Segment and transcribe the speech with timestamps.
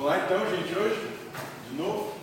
[0.00, 1.10] Vamos lá então, gente, hoje?
[1.68, 2.14] De novo?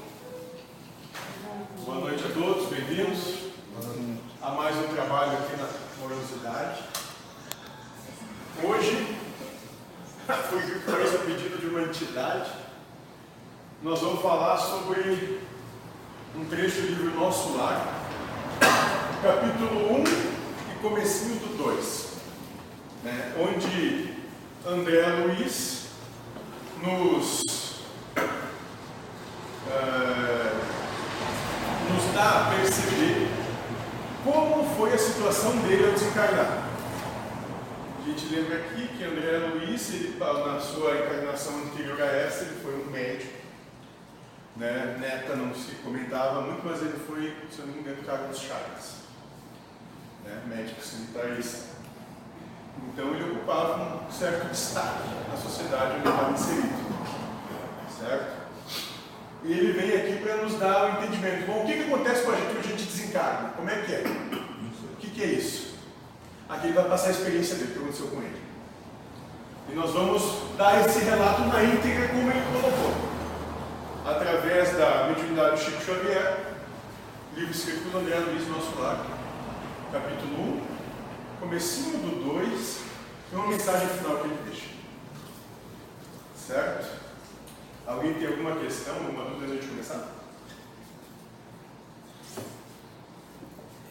[1.85, 3.51] Boa noite a todos, bem-vindos
[4.41, 5.69] a mais um trabalho aqui na
[5.99, 6.81] Morosidade.
[8.63, 9.15] Hoje,
[10.25, 12.49] foi talvez a pedido de uma entidade,
[13.83, 15.39] nós vamos falar sobre
[16.35, 17.93] um trecho do livro Nosso Lar,
[19.21, 22.07] capítulo 1 e comecinho do 2,
[23.03, 24.15] né, onde
[24.65, 25.89] André Luiz
[26.81, 27.66] nos,
[29.77, 30.57] uh,
[31.93, 33.29] nos dá a perceber
[34.23, 36.63] como foi a situação dele ao desencarnar.
[37.99, 42.59] A gente lembra aqui que André Luiz, ele, na sua encarnação anterior a essa, ele
[42.61, 43.37] foi um médico.
[44.55, 44.97] Né?
[44.99, 48.95] Neta não se comentava muito, mas ele foi, se eu não me engano, Carlos Chagas,
[50.25, 50.41] né?
[50.47, 51.77] médico sanitarista.
[52.93, 56.87] Então ele ocupava um certo destaque na sociedade onde estava inserido.
[57.99, 58.46] Certo?
[59.47, 61.47] E ele vem aqui para nos dar o um entendimento.
[61.47, 63.49] Bom, o que, que acontece com a gente quando a gente desencarna?
[63.55, 64.03] Como é que é?
[64.03, 65.75] O que, que é isso?
[66.49, 68.41] Aqui ele vai passar a experiência dele, o que aconteceu com ele.
[69.69, 73.07] E nós vamos dar esse relato na íntegra como ele colocou.
[74.05, 76.39] Através da mediunidade do Chico Xavier,
[77.33, 79.05] livro escrito por André Luiz Nosso Lar,
[79.93, 80.61] capítulo 1,
[81.39, 82.79] comecinho do 2
[83.31, 84.67] e uma mensagem final que ele deixa.
[86.35, 86.97] Certo?
[87.97, 90.07] Alguém tem alguma questão, alguma dúvida antes de começar?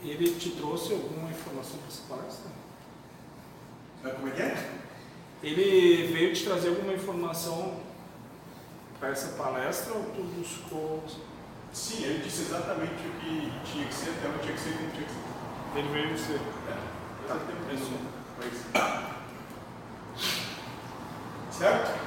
[0.01, 2.51] Ele te trouxe alguma informação para essa palestra?
[4.15, 4.71] Como é que é?
[5.43, 7.81] Ele veio te trazer alguma informação
[9.01, 11.03] para essa palestra ou tu buscou?
[11.73, 14.91] Sim, ele disse exatamente o que tinha que ser, até onde tinha que ser como
[14.93, 15.79] tinha que ser.
[15.81, 16.41] Ele veio dizer.
[16.69, 16.77] É.
[17.27, 19.17] Tá,
[21.51, 22.07] certo?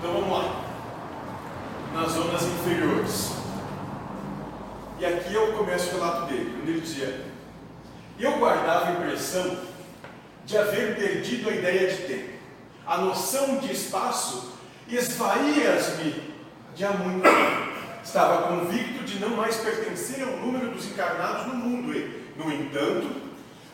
[0.00, 0.64] Então vamos lá.
[1.92, 3.32] Nas zonas inferiores.
[4.98, 5.04] E
[5.60, 7.26] começo o relato dele, onde ele dizia:
[8.18, 9.58] Eu guardava a impressão
[10.46, 12.30] de haver perdido a ideia de tempo.
[12.86, 14.54] A noção de espaço
[14.88, 16.34] esvaía-me
[16.74, 17.70] de há muito tempo.
[18.02, 23.14] Estava convicto de não mais pertencer ao número dos encarnados no mundo e, no entanto,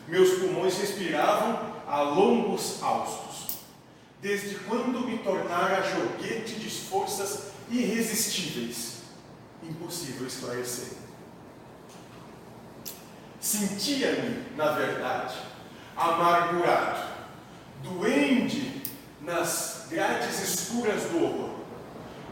[0.07, 3.59] meus pulmões respiravam a longos haustos.
[4.21, 8.97] Desde quando me tornara joguete de forças irresistíveis?
[9.63, 11.06] Impossível esclarecer.
[13.47, 15.35] Sentia-me, na verdade,
[15.95, 16.99] amargurado,
[17.81, 18.81] doente
[19.21, 21.51] nas grades escuras do horror,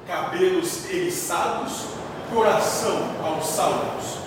[0.06, 1.86] cabelos eriçados,
[2.30, 4.18] coração aos saltos,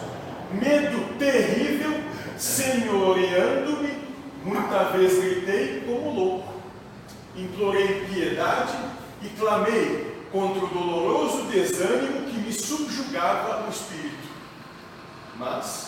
[0.50, 1.92] medo terrível
[2.38, 3.92] senhoreando-me,
[4.42, 6.54] muita vez gritei como louco.
[7.36, 8.78] Implorei piedade
[9.20, 14.28] e clamei contra o doloroso desânimo que me subjugava o espírito.
[15.36, 15.87] Mas,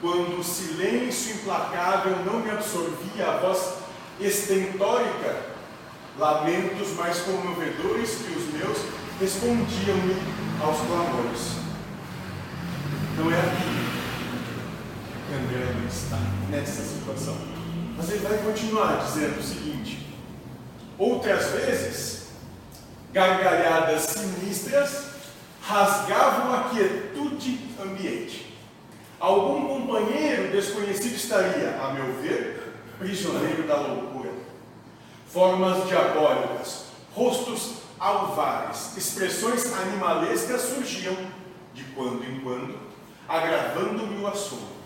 [0.00, 3.74] quando o silêncio implacável não me absorvia a voz
[4.20, 5.42] estentórica,
[6.18, 8.78] lamentos mais comovedores que os meus
[9.20, 10.16] respondiam-me
[10.62, 11.60] aos clamores.
[13.16, 13.90] Não é aqui
[15.32, 16.18] André está
[16.50, 17.36] nessa situação.
[17.96, 20.06] Mas ele vai continuar dizendo o seguinte:
[20.98, 22.28] outras vezes,
[23.12, 25.04] gargalhadas sinistras
[25.62, 28.49] rasgavam a quietude ambiente.
[29.20, 34.30] Algum companheiro desconhecido estaria, a meu ver, prisioneiro da loucura.
[35.28, 41.14] Formas diabólicas, rostos alvares, expressões animalescas surgiam
[41.74, 42.78] de quando em quando,
[43.28, 44.80] agravando-me o assunto.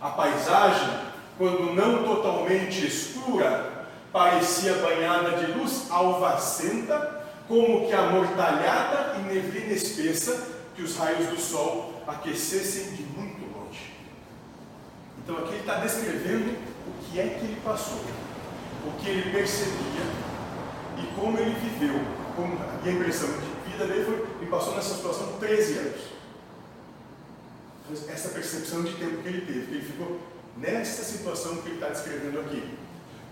[0.00, 0.88] A paisagem,
[1.36, 10.60] quando não totalmente escura, parecia banhada de luz alvacenta, como que amortalhada e neblina espessa
[10.76, 13.29] que os raios do sol aquecessem de muito.
[15.22, 18.00] Então aqui ele está descrevendo o que é que ele passou,
[18.86, 20.04] o que ele percebia
[20.98, 22.00] e como ele viveu.
[22.36, 26.20] Como, e a impressão de vida dele foi, ele passou nessa situação 13 anos
[28.08, 30.20] essa percepção de tempo que ele teve, que ele ficou
[30.56, 32.62] nessa situação que ele está descrevendo aqui.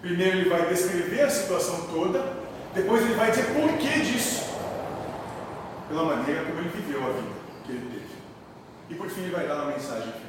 [0.01, 2.25] Primeiro ele vai descrever a situação toda,
[2.75, 4.47] depois ele vai dizer por que disso,
[5.89, 7.29] pela maneira como ele viveu a vida
[7.65, 8.09] que ele teve.
[8.91, 10.28] E por fim ele vai dar uma mensagem final.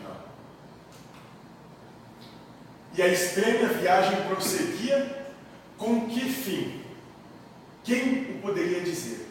[2.98, 5.28] E a estranha viagem prosseguia
[5.78, 6.82] com que fim?
[7.84, 9.28] Quem o poderia dizer?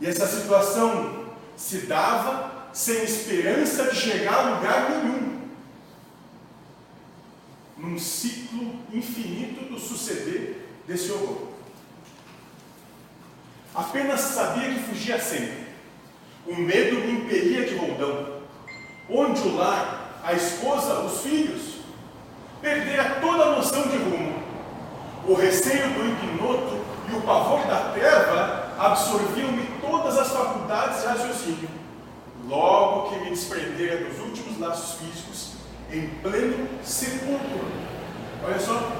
[0.00, 1.26] E essa situação
[1.56, 5.42] se dava sem esperança de chegar a lugar nenhum.
[7.76, 11.48] Num ciclo infinito do suceder desse horror.
[13.74, 15.66] Apenas sabia que fugia sempre.
[16.46, 18.42] O medo me impelia de roldão.
[19.08, 21.71] Onde o lar, a esposa, os filhos,
[22.62, 24.40] perdera toda a noção de rumo.
[25.26, 26.80] O receio do ignoto
[27.10, 31.68] e o pavor da treva absorviam-me todas as faculdades de raciocínio.
[32.48, 35.54] Logo que me desprendera dos últimos laços físicos,
[35.90, 37.66] em pleno sepulcro.
[38.44, 38.90] Olha só,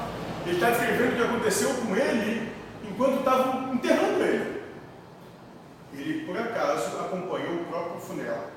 [0.45, 2.53] ele está descrevendo o que aconteceu com ele
[2.89, 4.63] enquanto estavam enterrando ele.
[5.95, 8.52] Ele, por acaso, acompanhou o próprio funeral.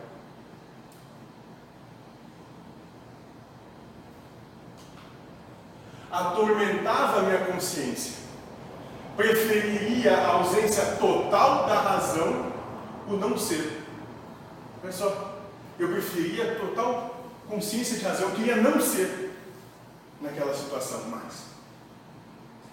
[6.15, 8.13] Atormentava minha consciência.
[9.17, 12.53] Preferiria a ausência total da razão,
[13.05, 13.83] o não ser.
[14.81, 15.41] Olha só,
[15.77, 19.33] eu preferia total consciência de razão, eu queria não ser
[20.21, 21.47] naquela situação mais.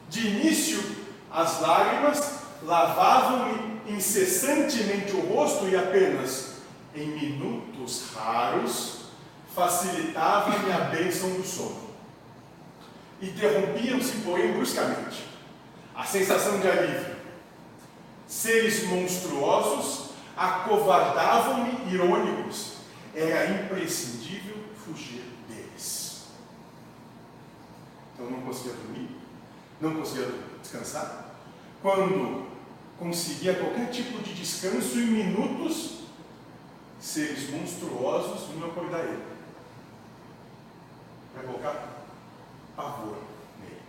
[0.08, 0.80] De início,
[1.28, 6.58] as lágrimas lavavam-me incessantemente o rosto e apenas
[6.94, 9.06] em minutos raros
[9.52, 11.91] facilitava-me a bênção do sono.
[13.22, 15.24] Interrompiam-se, porém, bruscamente.
[15.94, 17.16] A sensação de alívio.
[18.26, 22.78] Seres monstruosos acovardavam-me irônicos.
[23.14, 26.24] Era imprescindível fugir deles.
[28.14, 29.08] Então não conseguia dormir,
[29.80, 30.28] não conseguia
[30.60, 31.26] descansar.
[31.80, 32.48] Quando
[32.98, 36.00] conseguia qualquer tipo de descanso em minutos,
[36.98, 39.22] seres monstruosos vinham acordar ele.
[41.44, 41.91] Colocar
[42.76, 43.18] pavor
[43.60, 43.82] nele.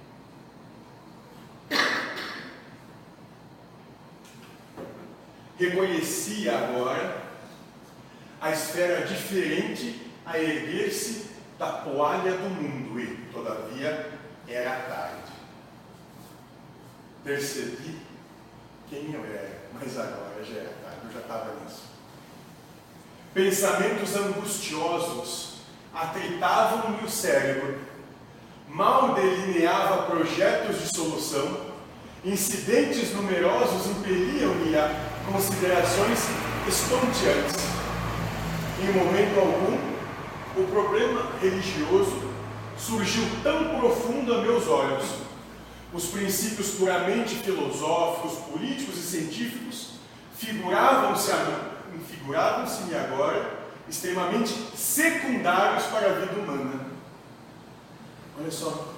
[5.57, 7.24] Reconhecia agora
[8.41, 11.27] a esfera diferente a erguer-se
[11.57, 14.12] da poalha do mundo e, todavia,
[14.47, 15.31] era tarde.
[17.24, 18.01] Percebi
[18.89, 21.83] quem eu era, mas agora já era tarde, eu já estava nisso.
[23.33, 25.62] Pensamentos angustiosos
[25.94, 27.80] atritavam-me o cérebro,
[28.74, 31.58] mal delineava projetos de solução,
[32.25, 36.20] incidentes numerosos impeliam-me a considerações
[36.68, 37.64] estonteantes.
[38.81, 39.78] Em momento algum,
[40.58, 42.20] o problema religioso
[42.75, 45.06] surgiu tão profundo a meus olhos.
[45.94, 49.92] Os princípios puramente filosóficos, políticos e científicos
[50.36, 51.31] figuravam-se
[52.10, 53.52] figuravam-se-me agora
[53.88, 56.93] extremamente secundários para a vida humana.
[58.39, 58.94] Olha só.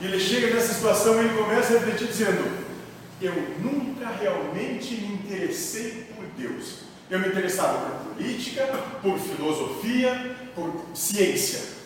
[0.00, 2.66] E ele chega nessa situação e ele começa a refletir dizendo:
[3.20, 6.88] Eu nunca realmente me interessei por Deus.
[7.10, 8.66] Eu me interessava por política,
[9.02, 11.78] por filosofia, por ciência.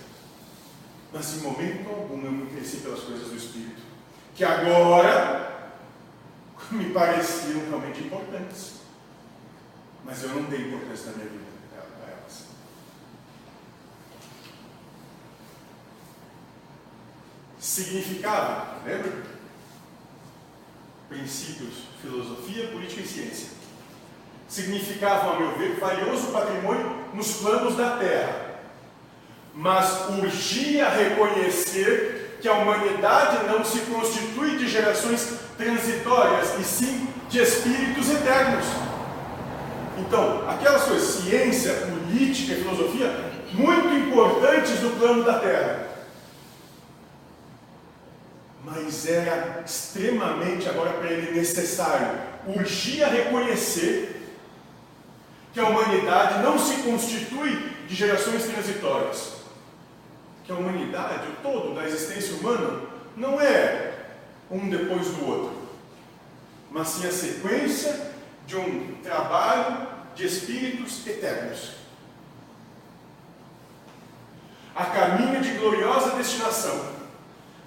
[1.13, 3.83] Mas em momento algum eu me interessei pelas coisas do Espírito,
[4.35, 5.73] que agora
[6.73, 8.83] me pareciam realmente importantes.
[10.05, 11.45] Mas eu não dei importância na minha vida
[11.77, 12.47] a elas.
[17.63, 19.13] Significava, lembra?
[21.09, 23.51] Princípios, filosofia, política e ciência.
[24.49, 28.57] Significavam, a meu ver, valioso patrimônio nos planos da terra.
[29.55, 37.39] Mas urgia reconhecer que a humanidade não se constitui de gerações transitórias, e sim de
[37.39, 38.67] espíritos eternos.
[39.99, 45.93] Então, aquelas coisas, ciência, política e filosofia, muito importantes no plano da Terra.
[48.75, 54.33] Mas era extremamente, agora para ele, necessário, urgia reconhecer
[55.53, 59.35] que a humanidade não se constitui de gerações transitórias.
[60.45, 62.81] Que a humanidade, o todo da existência humana,
[63.17, 63.93] não é
[64.51, 65.63] um depois do outro,
[66.71, 68.13] mas sim a sequência
[68.47, 71.73] de um trabalho de espíritos eternos.
[74.75, 76.92] A caminho de gloriosa destinação,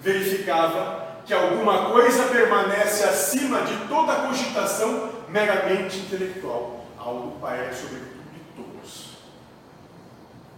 [0.06, 8.38] verificava que alguma coisa permanece acima de toda cogitação meramente intelectual, algo para sobretudo de
[8.54, 9.16] todos,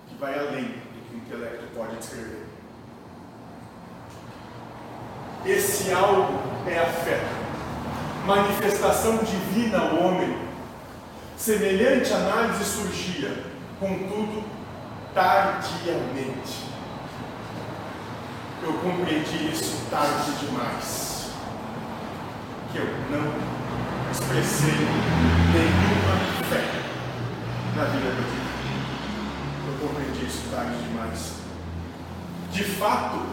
[0.07, 2.47] que vai além do que o intelecto pode descrever.
[5.47, 7.19] Esse algo é a fé,
[8.27, 10.47] manifestação divina ao homem.
[11.39, 13.45] Semelhante análise surgia,
[13.81, 14.45] contudo,
[15.15, 16.69] tardiamente.
[18.61, 21.31] Eu compreendi isso tarde demais,
[22.73, 23.33] que eu não
[24.11, 24.75] expressei
[25.55, 26.65] nenhuma fé
[27.77, 28.49] na vida do dia.
[29.69, 31.35] Eu compreendi isso tarde demais.
[32.51, 33.25] De fato,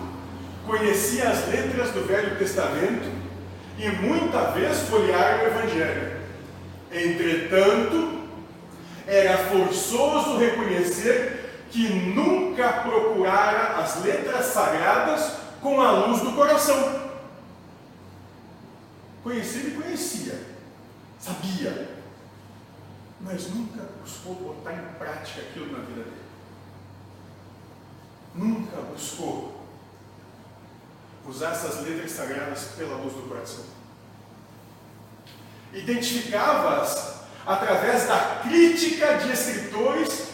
[0.66, 3.10] conhecia as letras do Velho Testamento
[3.80, 6.18] e muita vez folhear o Evangelho.
[6.92, 8.22] Entretanto,
[9.08, 17.06] era forçoso reconhecer que nunca procurara as letras sagradas com a luz do coração.
[19.24, 20.40] Conhecer ele conhecia,
[21.20, 21.90] sabia,
[23.20, 26.26] mas nunca buscou botar em prática aquilo na vida dele.
[28.36, 29.66] Nunca buscou
[31.28, 33.64] usar essas letras sagradas pela luz do coração.
[35.74, 40.25] Identificava-as através da crítica de escritores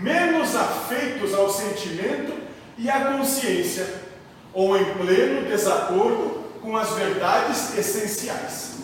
[0.00, 2.32] menos afeitos ao sentimento
[2.78, 3.86] e à consciência,
[4.52, 8.78] ou em pleno desacordo com as verdades essenciais.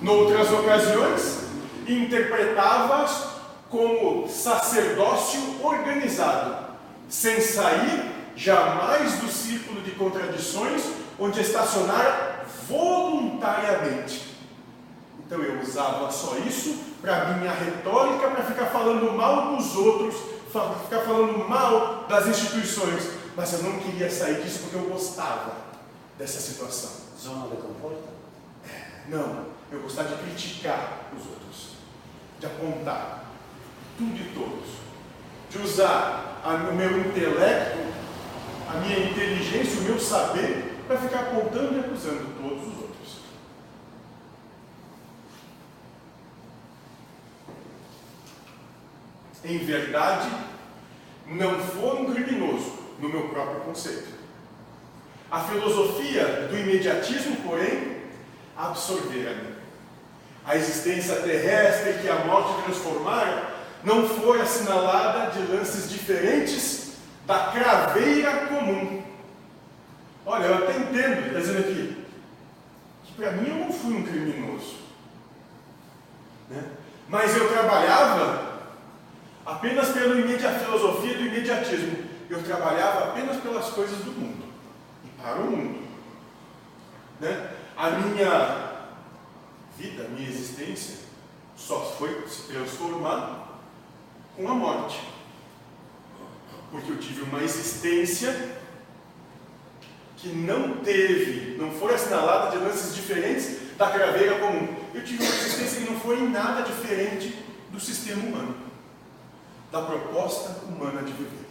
[0.00, 1.40] Noutras ocasiões,
[1.86, 3.28] interpretava-as
[3.68, 6.70] como sacerdócio organizado,
[7.08, 10.82] sem sair jamais do círculo de contradições
[11.18, 14.29] onde estacionara voluntariamente.
[15.30, 20.16] Então eu usava só isso para minha retórica, para ficar falando mal dos outros,
[20.82, 25.52] ficar falando mal das instituições, mas eu não queria sair disso porque eu gostava
[26.18, 26.90] dessa situação.
[27.16, 28.08] Zona de conforto?
[29.06, 31.76] Não, eu gostava de criticar os outros,
[32.40, 33.26] de apontar
[33.96, 34.68] tudo e todos,
[35.48, 37.78] de usar o meu intelecto,
[38.68, 42.80] a minha inteligência, o meu saber, para ficar apontando e acusando todos os outros.
[49.44, 50.28] Em verdade,
[51.26, 54.08] não for um criminoso, no meu próprio conceito.
[55.30, 58.02] A filosofia do imediatismo, porém,
[58.56, 59.54] absorvera-me.
[60.44, 63.50] A existência terrestre que a morte transformara
[63.84, 66.94] não foi assinalada de lances diferentes
[67.26, 69.02] da craveira comum.
[70.26, 72.04] Olha, eu até entendo, está dizendo aqui,
[73.04, 74.76] que para mim eu não fui um criminoso.
[76.48, 76.62] Né?
[77.08, 78.49] Mas eu trabalhava
[79.50, 80.14] apenas pela
[80.58, 81.96] filosofia do imediatismo.
[82.28, 84.44] Eu trabalhava apenas pelas coisas do mundo
[85.04, 85.80] e para o mundo.
[87.18, 87.50] Né?
[87.76, 88.70] A minha
[89.76, 90.98] vida, a minha existência,
[91.56, 93.60] só foi se transformar
[94.36, 95.00] com a morte.
[96.70, 98.58] Porque eu tive uma existência
[100.16, 104.68] que não teve, não foi assinalada de lances diferentes da craveira comum.
[104.94, 107.36] Eu tive uma existência que não foi em nada diferente
[107.70, 108.69] do sistema humano,
[109.70, 111.46] da proposta humana de viver.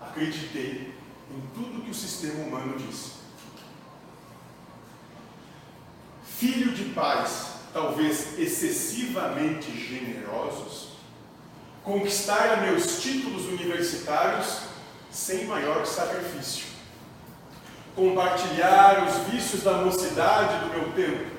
[0.00, 0.94] Acreditei
[1.30, 3.14] em tudo que o sistema humano disse.
[6.24, 10.90] Filho de pais, talvez excessivamente generosos,
[11.82, 14.60] conquistara meus títulos universitários
[15.10, 16.66] sem maior sacrifício.
[17.94, 21.30] Compartilhar os vícios da mocidade do meu tempo,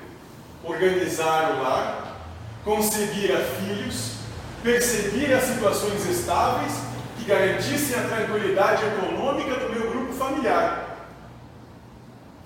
[0.64, 2.16] organizar o lar,
[2.64, 4.15] conseguir filhos,
[4.62, 6.72] perseguir as situações estáveis
[7.18, 11.08] que garantissem a tranquilidade econômica do meu grupo familiar.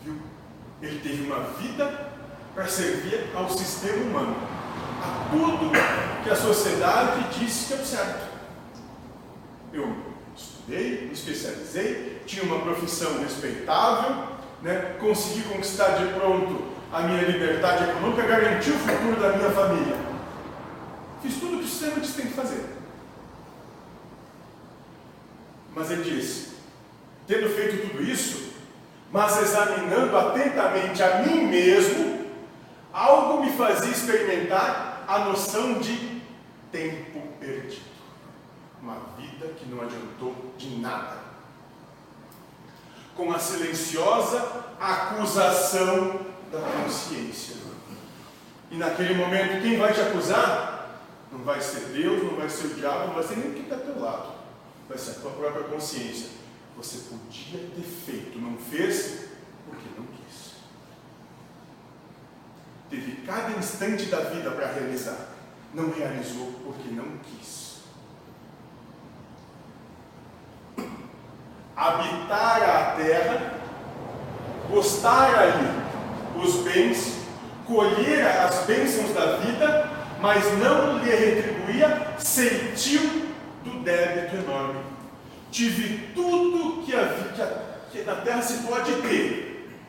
[0.05, 0.17] Viu?
[0.83, 2.11] Ele teve uma vida
[2.55, 4.37] para servir ao sistema humano,
[5.03, 5.71] a tudo
[6.23, 8.29] que a sociedade disse que é o certo.
[9.73, 9.97] Eu
[10.37, 14.27] estudei, me especializei, tinha uma profissão respeitável,
[14.63, 14.97] né?
[14.99, 20.10] consegui conquistar de pronto a minha liberdade econômica, garanti o futuro da minha família.
[21.23, 22.65] Fiz tudo o que o sistema diz que tem que fazer.
[25.75, 26.55] Mas ele disse,
[27.27, 28.53] tendo feito tudo isso,
[29.13, 32.27] mas examinando atentamente a mim mesmo,
[32.93, 36.23] algo me fazia experimentar a noção de
[36.73, 37.91] tempo perdido.
[38.81, 41.19] Uma vida que não adiantou de nada.
[43.17, 47.57] Com a silenciosa acusação da consciência.
[48.71, 50.70] E naquele momento, quem vai te acusar?
[51.33, 53.77] Não vai ser Deus, não vai ser o diabo, não vai ser nem quem está
[53.77, 54.33] teu lado.
[54.89, 56.29] Vai ser a tua própria consciência.
[56.77, 59.29] Você podia ter feito, não fez,
[59.67, 60.55] porque não quis.
[62.89, 65.29] Teve cada instante da vida para realizar.
[65.73, 67.81] Não realizou porque não quis.
[71.77, 73.55] Habitar a terra,
[74.69, 75.81] gostar ali
[76.43, 77.21] os bens,
[77.67, 79.90] colher as bênçãos da vida,
[80.21, 83.01] mas não lhe retribuía, sentiu
[83.65, 84.81] do débito enorme.
[85.51, 87.09] Tive tudo que, a,
[87.91, 89.81] que, a, na terra se pode ter,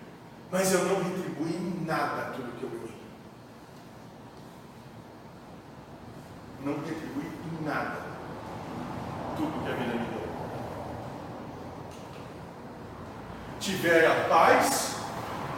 [0.52, 2.96] mas eu não retribuí em nada tudo que eu ganhei.
[6.64, 7.98] Não retribuí em nada
[9.36, 10.22] tudo que a vida me deu.
[13.60, 14.96] Tivera paz,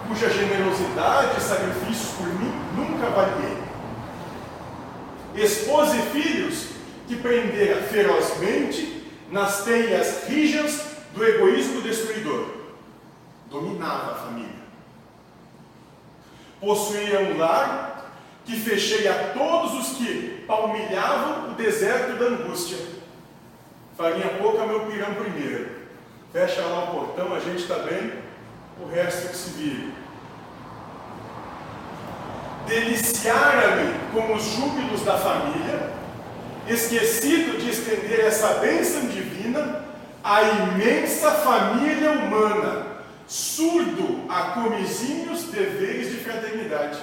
[0.08, 3.10] cuja generosidade e sacrifícios por mim nunca
[5.34, 10.82] avaliei prendera ferozmente nas teias rijas
[11.14, 12.50] do egoísmo destruidor.
[13.50, 14.64] Dominava a família.
[16.60, 18.14] Possuía um lar
[18.46, 22.78] que fechei a todos os que palmilhavam o deserto da angústia.
[23.98, 25.84] Farinha pouca, meu pirão primeiro.
[26.32, 28.12] Fecha lá o portão, a gente está bem,
[28.82, 29.94] o resto que se vire.
[32.68, 35.92] Deliciara-me com os júbilos da família,
[36.68, 39.84] esquecido de estender essa bênção divina
[40.24, 42.88] à imensa família humana,
[43.28, 47.00] surdo a comizinhos deveres de fraternidade.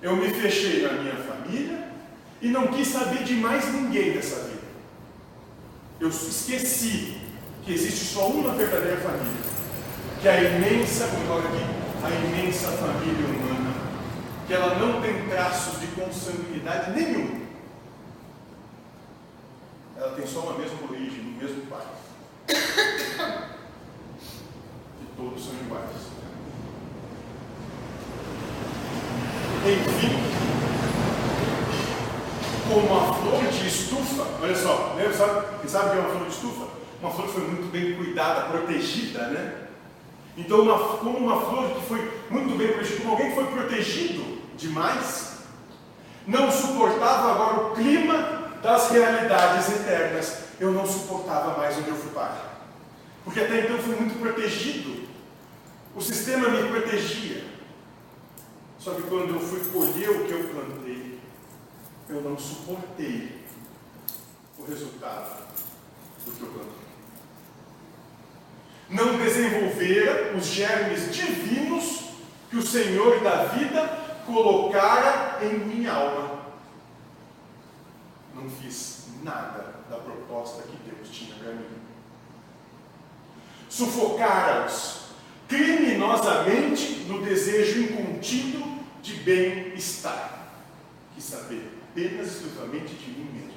[0.00, 1.78] Eu me fechei na minha família
[2.40, 4.62] e não quis saber de mais ninguém dessa vida.
[6.00, 7.18] Eu esqueci
[7.64, 9.42] que existe só uma verdadeira família,
[10.20, 11.64] que é a imensa, aqui,
[12.02, 13.71] a imensa família humana,
[14.52, 17.40] que ela não tem traços de consanguinidade nenhum.
[19.96, 21.86] Ela tem só uma mesma origem, um mesmo pai.
[25.00, 25.88] E todos são iguais.
[29.64, 30.18] Enfim,
[32.68, 36.34] como a flor de estufa, olha só, sabe, sabe o que é uma flor de
[36.34, 36.68] estufa?
[37.00, 39.68] Uma flor que foi muito bem cuidada, protegida, né?
[40.36, 44.31] Então, uma, como uma flor que foi muito bem protegida, como alguém que foi protegido
[44.56, 45.32] demais,
[46.26, 50.38] não suportava agora o clima das realidades eternas.
[50.60, 52.40] Eu não suportava mais o meu pai.
[53.24, 55.08] Porque até então fui muito protegido.
[55.94, 57.44] O sistema me protegia.
[58.78, 61.20] Só que quando eu fui colher o que eu plantei,
[62.08, 63.44] eu não suportei
[64.58, 65.42] o resultado
[66.24, 66.82] do que eu plantei.
[68.90, 72.00] Não desenvolvera os germes divinos
[72.50, 76.42] que o Senhor da vida colocara em minha alma.
[78.34, 81.66] Não fiz nada da proposta que Deus tinha para mim.
[83.68, 85.02] Sufocara-os
[85.48, 90.48] criminosamente no desejo incontido de bem-estar.
[91.14, 93.52] Quis saber apenas exclusivamente de mim mesmo.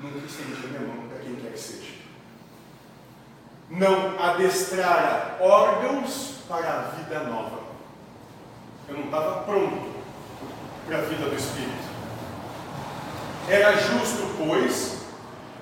[0.00, 1.94] Nunca estendi minha mão para quem quer que seja.
[3.70, 7.63] Não adestrara órgãos para a vida nova.
[8.88, 9.94] Eu não estava pronto
[10.86, 11.84] para a vida do Espírito.
[13.48, 14.98] Era justo, pois,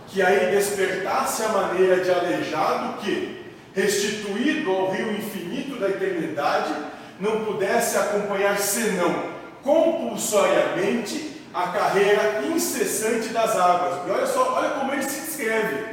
[0.08, 6.74] que aí despertasse a maneira de aleijado que, restituído ao rio infinito da eternidade,
[7.18, 9.32] não pudesse acompanhar senão
[9.62, 14.06] compulsoriamente a carreira incessante das águas.
[14.06, 15.92] E olha só, olha como ele se descreve.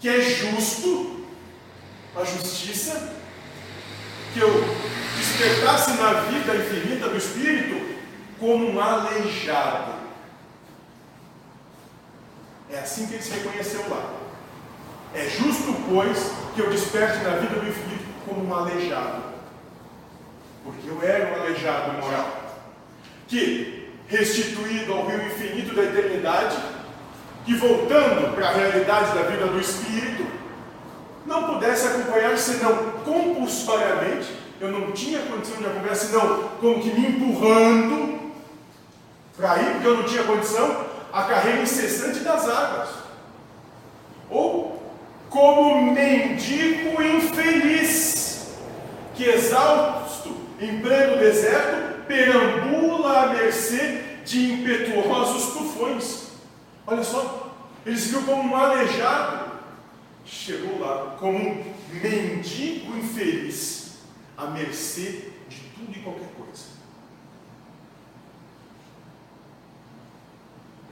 [0.00, 1.24] Que é justo
[2.16, 3.14] a justiça,
[4.34, 4.50] que eu
[5.16, 7.94] despertasse na vida infinita do Espírito
[8.40, 9.94] como um aleijado.
[12.68, 14.12] É assim que ele se reconheceu lá.
[15.14, 19.22] É justo, pois, que eu desperte na vida do infinito como um aleijado.
[20.64, 22.56] Porque eu era um aleijado moral.
[23.28, 26.56] Que, restituído ao rio infinito da eternidade,
[27.46, 30.26] que voltando para a realidade da vida do Espírito,
[31.26, 34.28] não pudesse acompanhar senão compulsoriamente,
[34.60, 38.32] eu não tinha condição de acompanhar senão como que me empurrando
[39.36, 42.88] para ir, porque eu não tinha condição, a carreira incessante das águas.
[44.30, 44.82] Ou
[45.28, 48.54] como mendigo infeliz,
[49.14, 56.28] que exausto em pleno deserto, perambula à mercê de impetuosos tufões.
[56.86, 57.52] Olha só,
[57.84, 59.43] ele se viu como um aleijado,
[60.24, 63.98] chegou lá como um mendigo infeliz,
[64.36, 66.74] à mercê de tudo e qualquer coisa.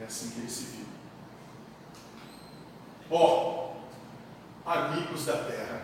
[0.00, 0.84] É assim que ele se viu.
[3.10, 3.74] Ó,
[4.66, 5.82] oh, amigos da terra,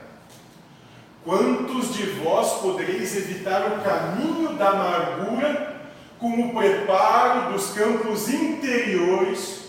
[1.25, 9.69] quantos de vós podereis evitar o caminho da amargura com o preparo dos campos interiores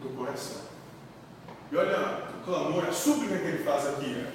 [0.00, 0.62] do coração?
[1.70, 4.10] E olha o clamor, a súplica que ele faz aqui.
[4.10, 4.32] Né?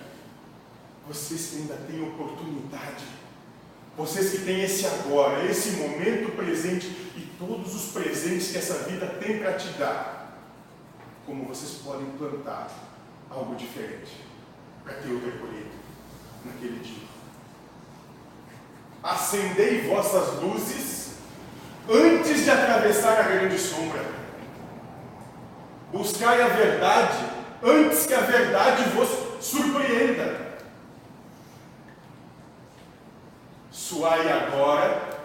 [1.07, 3.05] Vocês que ainda têm oportunidade,
[3.97, 9.05] vocês que têm esse agora, esse momento presente e todos os presentes que essa vida
[9.21, 10.39] tem para te dar,
[11.25, 12.69] como vocês podem plantar
[13.29, 14.25] algo diferente
[14.83, 15.75] para ter outra colheita
[16.45, 17.07] naquele dia.
[19.01, 21.15] Acendei vossas luzes
[21.89, 24.03] antes de atravessar a grande sombra.
[25.91, 30.45] Buscai a verdade antes que a verdade vos surpreenda.
[33.71, 35.15] Suai agora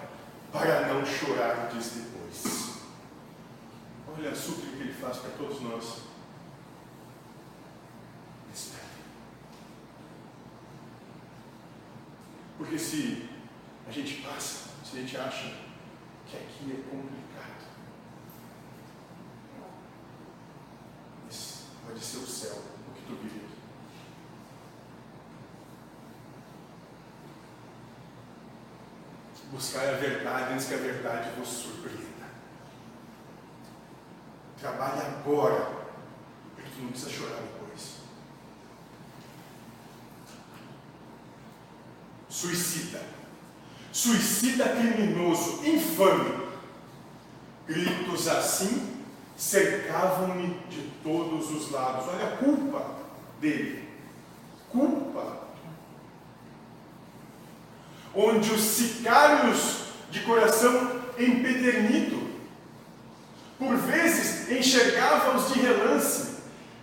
[0.52, 2.80] para não chorar diz depois.
[4.16, 6.02] Olha a súplica que ele faz para todos nós.
[8.52, 8.82] Espere.
[12.58, 13.28] Porque se
[13.88, 15.54] a gente passa, se a gente acha
[16.26, 17.64] que aqui é complicado,
[21.30, 21.64] isso
[22.00, 23.56] pode ser o céu, o que tu vive aqui.
[29.52, 32.26] Buscar a verdade antes que a verdade vos surpreenda.
[34.58, 35.88] Trabalhe agora,
[36.54, 37.96] porque tu não precisa chorar depois.
[42.30, 43.02] Suicida.
[43.92, 46.48] Suicida criminoso, infame.
[47.66, 49.04] Gritos assim
[49.36, 52.06] cercavam-me de todos os lados.
[52.08, 52.84] Olha a culpa
[53.40, 53.88] dele.
[54.70, 55.40] Culpa.
[58.14, 62.30] Onde os sicários de coração empedernido
[63.58, 66.36] por vezes enxergava-os de relance,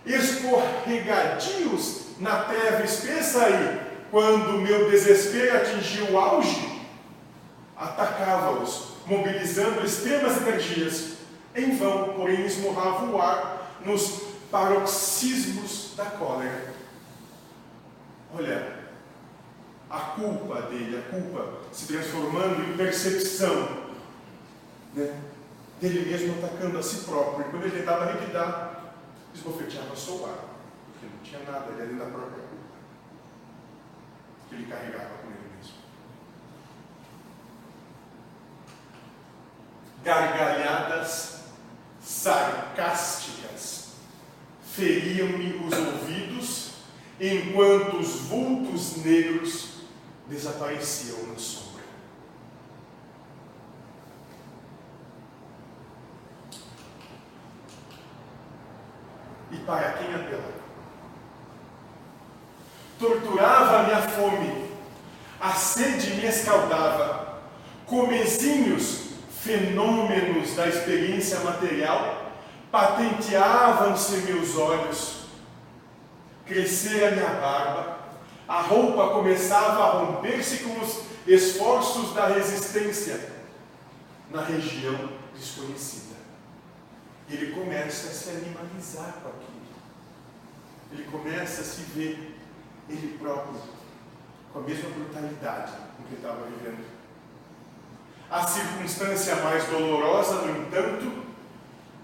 [0.06, 6.80] escorregadios na treva espessa e, quando meu desespero atingiu o auge,
[7.76, 11.18] atacava-os, mobilizando extremas energias.
[11.54, 16.74] Em vão, porém, esmurrava o ar nos paroxismos da cólera.
[18.34, 18.78] Olha,
[19.88, 23.88] a culpa dele, a culpa se transformando em percepção.
[24.94, 25.20] Né?
[25.80, 27.46] dele mesmo atacando a si próprio.
[27.46, 28.94] E quando ele tentava revidar,
[29.34, 30.38] esbofeteava só o ar,
[30.86, 32.58] porque não tinha nada ali da própria culpa
[34.48, 35.74] que ele carregava com ele mesmo.
[40.02, 41.37] Gargalhadas
[42.08, 43.88] sarcásticas
[44.62, 46.70] feriam-me os ouvidos
[47.20, 49.82] enquanto os vultos negros
[50.26, 51.68] desapareciam no som.
[59.50, 60.52] e para quem apela.
[62.98, 64.70] Torturava a fome,
[65.40, 67.40] a sede me escaldava,
[67.86, 69.07] comezinhos,
[69.48, 72.32] fenômenos da experiência material,
[72.70, 75.22] patenteavam-se meus olhos,
[76.44, 77.98] crescera minha barba,
[78.46, 83.32] a roupa começava a romper-se com os esforços da resistência
[84.30, 86.08] na região desconhecida
[87.30, 89.58] ele começa a se animalizar com aquilo.
[90.92, 92.34] Ele começa a se ver
[92.88, 93.60] ele próprio
[94.52, 96.97] com a mesma brutalidade com que estava vivendo.
[98.30, 101.12] A circunstância mais dolorosa, no entanto,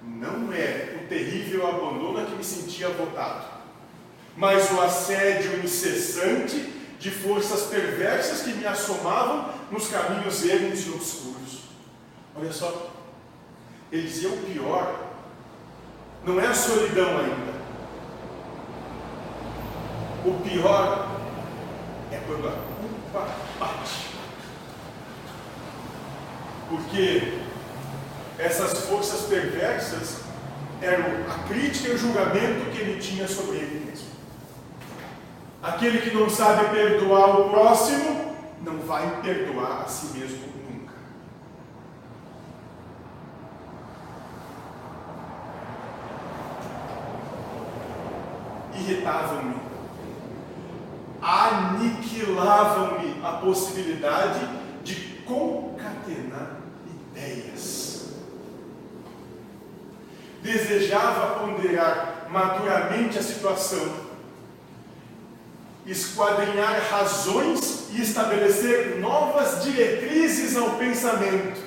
[0.02, 3.44] não é o terrível abandono a que me sentia votado,
[4.36, 11.64] mas o assédio incessante de forças perversas que me assomavam nos caminhos ermos e obscuros.
[12.34, 12.90] Olha só,
[13.92, 15.04] ele dizia o pior
[16.26, 17.52] não é a solidão ainda.
[20.24, 21.06] O pior
[22.10, 23.28] é quando a culpa
[23.60, 24.13] bate.
[26.74, 27.38] Porque
[28.36, 30.22] essas forças perversas
[30.82, 34.08] eram a crítica e o julgamento que ele tinha sobre ele mesmo.
[35.62, 40.52] Aquele que não sabe perdoar o próximo, não vai perdoar a si mesmo
[48.76, 49.54] irritavam-me,
[51.22, 54.40] aniquilavam-me a possibilidade
[54.82, 56.63] de concatenar
[57.14, 58.06] ideias.
[60.42, 64.04] Desejava ponderar maturamente a situação,
[65.86, 71.62] esquadrinhar razões e estabelecer novas diretrizes ao pensamento.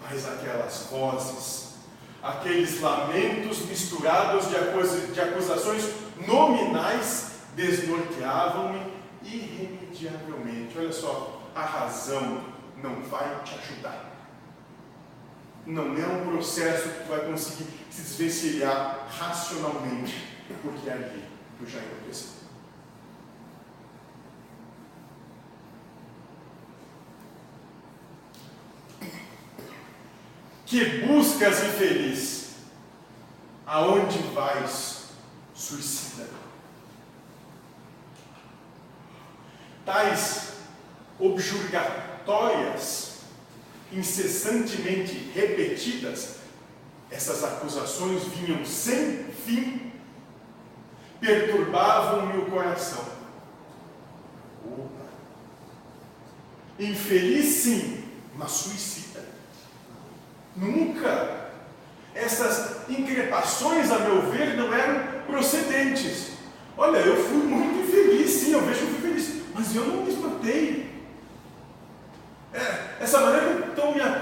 [0.00, 1.74] Mas aquelas vozes,
[2.22, 5.90] aqueles lamentos misturados de acusações
[6.26, 8.80] nominais desnorteavam-me
[9.22, 10.78] irremediavelmente.
[10.78, 12.42] Olha só, a razão
[12.82, 14.11] não vai te ajudar.
[15.64, 20.12] Não é um processo que tu vai conseguir se desvencilhar racionalmente,
[20.60, 21.24] porque é ali
[21.58, 22.42] que já enlouqueceu.
[30.66, 32.54] Que buscas infeliz,
[33.66, 35.10] aonde vais
[35.54, 36.28] suicida.
[39.84, 40.54] Tais
[41.18, 43.01] objurgatórias
[43.92, 46.36] incessantemente repetidas,
[47.10, 49.92] essas acusações vinham sem fim,
[51.20, 53.04] perturbavam-me o coração.
[54.66, 55.06] Opa.
[56.78, 59.24] Infeliz sim, mas suicida.
[60.56, 61.50] Nunca.
[62.14, 66.32] Essas increpações, a meu ver, não eram procedentes.
[66.76, 70.12] Olha, eu fui muito infeliz, sim, eu vejo que fui feliz, mas eu não me
[70.12, 70.92] espantei.
[72.52, 73.41] É, essa maneira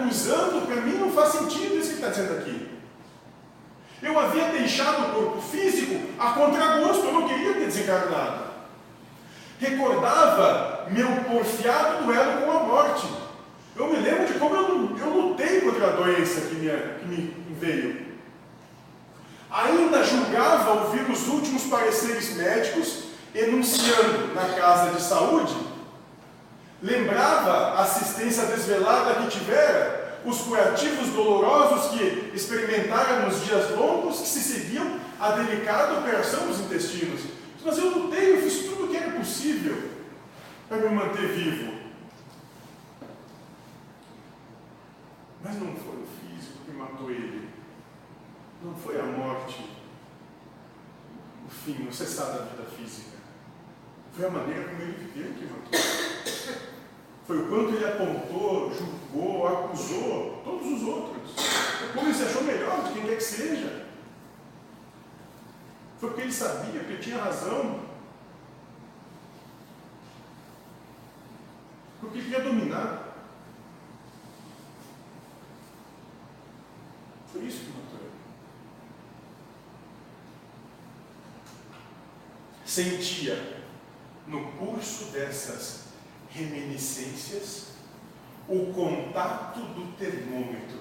[0.01, 2.69] acusando, para mim não faz sentido isso que está dizendo aqui.
[4.03, 8.51] Eu havia deixado o corpo físico a contragosto, eu não queria ter desencarnado.
[9.59, 13.07] Recordava meu porfiado duelo com a morte.
[13.77, 17.57] Eu me lembro de como eu, eu lutei contra a doença que me, que me
[17.61, 18.11] veio.
[19.51, 25.55] Ainda julgava ouvir os últimos pareceres médicos enunciando na casa de saúde.
[26.83, 34.29] Lembrava a assistência desvelada que tivera, os curativos dolorosos que experimentara nos dias longos que
[34.29, 37.21] se seguiam à delicada operação dos intestinos.
[37.65, 39.91] Mas eu lutei, eu fiz tudo o que era possível
[40.69, 41.81] para me manter vivo.
[45.43, 47.51] Mas não foi o físico que matou ele.
[48.63, 49.71] Não foi a morte,
[51.47, 53.19] o fim, o cessar da vida física.
[54.15, 56.70] Foi a maneira como ele viveu que matou.
[57.31, 61.33] Foi o quanto ele apontou, julgou, acusou todos os outros.
[61.95, 63.87] Como ele se achou melhor de quem quer que seja.
[66.01, 67.85] Foi porque ele sabia, porque tinha razão.
[72.01, 73.15] Porque ele queria dominar.
[77.33, 78.11] Foi isso que matou ele.
[82.67, 83.63] Sentia
[84.27, 85.90] no curso dessas
[86.31, 87.71] reminiscências
[88.51, 90.81] o contato do termômetro,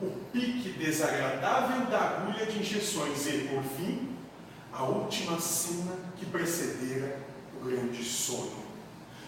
[0.00, 4.16] o pique desagradável da agulha de injeções e, por fim,
[4.72, 7.18] a última cena que precedera
[7.60, 8.68] o grande sono.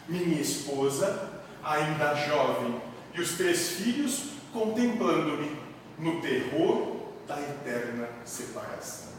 [0.09, 2.81] Minha esposa, ainda jovem,
[3.13, 5.57] e os três filhos contemplando-me
[5.99, 9.11] no terror da eterna separação.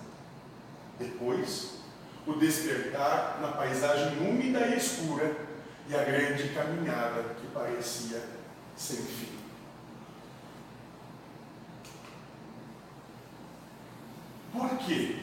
[0.97, 1.81] Depois,
[2.25, 5.50] o despertar na paisagem úmida e escura
[5.89, 8.23] e a grande caminhada que parecia
[8.75, 9.41] sem fim.
[14.53, 15.15] Por quê?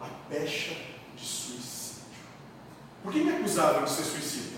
[0.00, 0.74] A pecha
[1.16, 2.04] de suicídio.
[3.02, 4.56] Por que me acusaram de ser suicida?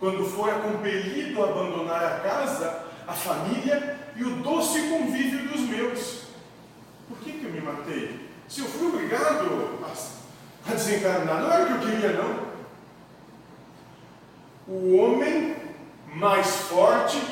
[0.00, 6.24] Quando fora compelido a abandonar a casa, a família e o doce convívio dos meus.
[7.08, 8.30] Por que, que eu me matei?
[8.48, 12.43] Se eu fui obrigado a, a desencarnar, não era o que eu queria, não.
[14.74, 15.54] O homem
[16.16, 17.22] mais forte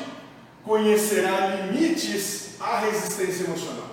[0.63, 3.89] conhecerá limites à resistência emocional.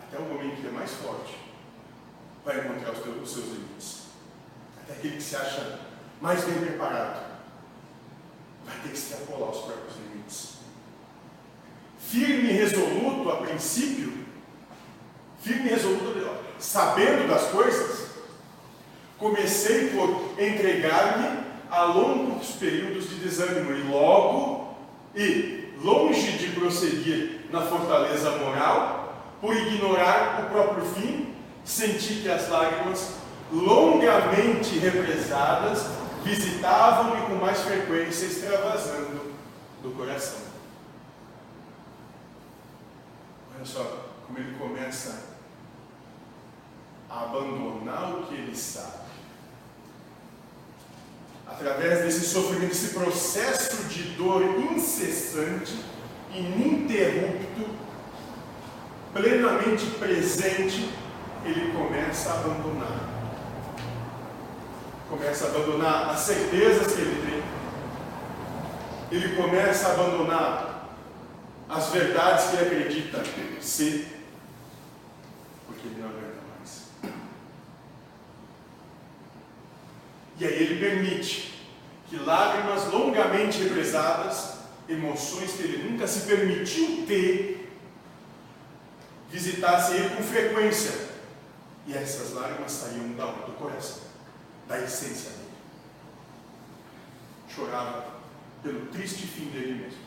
[0.00, 1.36] Até o homem que é mais forte
[2.44, 4.02] vai encontrar os, seus limites.
[4.80, 5.80] Até aquele que se acha
[6.20, 7.40] mais bem preparado
[8.64, 10.58] vai ter que extrapolar os próprios limites.
[11.98, 14.12] Firme e resoluto a princípio,
[15.40, 16.14] firme e resoluto,
[16.60, 18.11] sabendo das coisas,
[19.22, 24.74] comecei por entregar-me a longos períodos de desânimo e logo,
[25.14, 32.48] e longe de prosseguir na fortaleza moral, por ignorar o próprio fim, senti que as
[32.48, 33.14] lágrimas,
[33.52, 35.86] longamente represadas,
[36.24, 39.32] visitavam-me com mais frequência, extravasando
[39.82, 40.40] do coração.
[43.54, 45.30] Olha só como ele começa
[47.08, 49.01] a abandonar o que ele sabe.
[51.52, 55.78] Através desse sofrimento, desse processo de dor incessante,
[56.34, 57.70] ininterrupto,
[59.12, 60.90] plenamente presente,
[61.44, 63.08] ele começa a abandonar.
[65.08, 67.42] Começa a abandonar as certezas que ele
[69.10, 70.88] tem, ele começa a abandonar
[71.68, 73.22] as verdades que ele acredita
[73.60, 74.08] ser,
[75.66, 76.88] porque ele não aguenta mais.
[80.38, 81.54] E aí ele permite
[82.08, 84.54] que lágrimas longamente represadas,
[84.88, 87.72] emoções que ele nunca se permitiu ter,
[89.30, 91.12] visitassem ele com frequência.
[91.86, 94.02] E essas lágrimas saíam do coração
[94.68, 95.42] da essência dele.
[97.48, 98.06] Chorava
[98.62, 100.00] pelo triste fim dele mesmo,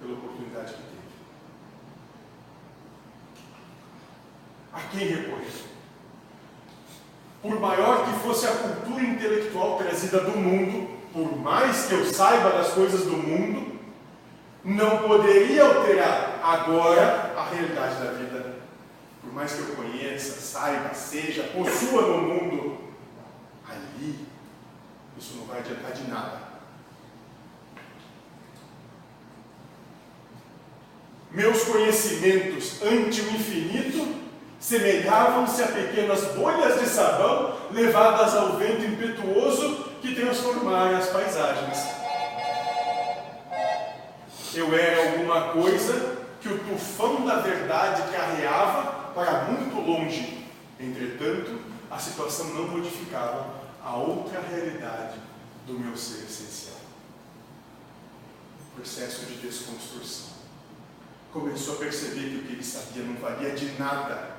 [0.00, 0.94] pela oportunidade que teve.
[4.72, 5.73] A quem recorrer?
[7.44, 12.50] Por maior que fosse a cultura intelectual trazida do mundo, por mais que eu saiba
[12.50, 13.78] das coisas do mundo,
[14.64, 18.54] não poderia alterar agora a realidade da vida
[19.24, 22.78] por mais que eu conheça, saiba, seja, possua no mundo,
[23.66, 24.26] ali,
[25.18, 26.40] isso não vai adiantar de nada.
[31.30, 34.23] Meus conhecimentos ante o infinito
[34.64, 41.86] semelhavam-se a pequenas bolhas de sabão levadas ao vento impetuoso que transformara as paisagens.
[44.54, 50.48] Eu era alguma coisa que o tufão da verdade carreava para muito longe.
[50.80, 53.46] Entretanto, a situação não modificava
[53.84, 55.18] a outra realidade
[55.66, 56.78] do meu ser essencial.
[58.74, 60.32] Processo de desconstrução.
[61.30, 64.33] Começou a perceber que o que ele sabia não valia de nada.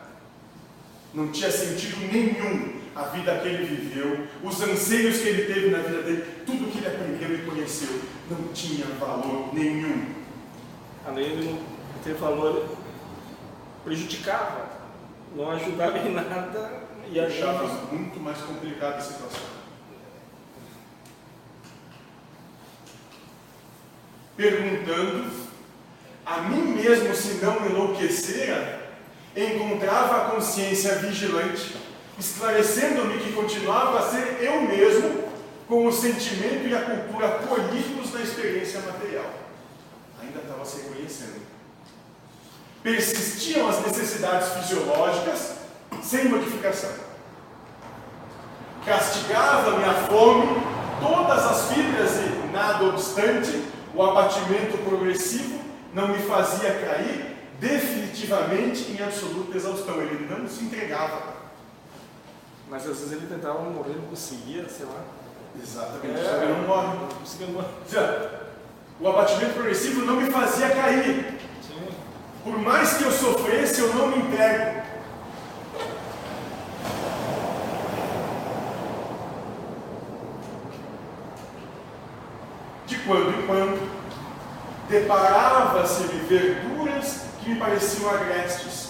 [1.16, 5.80] Não tinha sentido nenhum a vida que ele viveu, os anseios que ele teve na
[5.80, 10.14] vida dele, tudo que ele aprendeu e conheceu, não tinha valor nenhum.
[11.06, 11.60] Além de não
[12.04, 12.78] ter valor,
[13.86, 14.70] prejudicava,
[15.36, 19.56] não ajudava em nada e achava muito mais complicada a situação.
[24.36, 25.32] Perguntando
[26.26, 28.85] a mim mesmo se não enlouquecera,
[29.36, 31.76] encontrava a consciência vigilante,
[32.18, 35.26] esclarecendo-me que continuava a ser eu mesmo,
[35.68, 39.26] com o sentimento e a cultura colhidos na experiência material.
[40.22, 41.42] Ainda estava se reconhecendo.
[42.84, 45.56] Persistiam as necessidades fisiológicas
[46.04, 46.92] sem modificação.
[48.86, 50.62] Castigava-me a fome,
[51.02, 55.60] todas as fibras e, nada obstante, o abatimento progressivo
[55.94, 60.02] não me fazia cair definitivamente em absoluta exaustão.
[60.02, 61.36] Ele não se entregava.
[62.70, 65.02] Mas às vezes ele tentava morrer, não conseguia, sei lá.
[65.62, 66.20] Exatamente.
[66.20, 66.44] É.
[66.44, 66.98] Ele não morre.
[67.00, 68.46] Não conseguia morrer.
[69.00, 71.38] O abatimento progressivo não me fazia cair.
[71.62, 71.88] Sim.
[72.44, 74.86] Por mais que eu sofresse, eu não me entrego.
[82.88, 83.90] De quando em quando,
[84.88, 86.65] deparava-se-me verduras
[87.46, 88.90] que me pareciam agrestes,